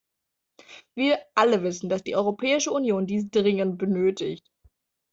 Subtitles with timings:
[0.95, 4.49] Wir alle wissen, dass die Europäische Union dies dringend benötigt.